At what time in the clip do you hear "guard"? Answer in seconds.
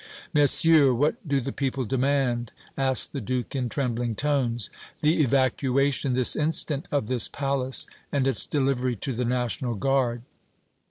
9.75-10.23